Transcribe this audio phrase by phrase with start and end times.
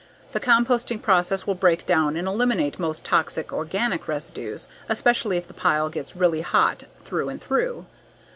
[0.31, 5.53] The composting process will break down and eliminate most toxic organic residues, especially if the
[5.53, 7.85] pile gets really hot through and through.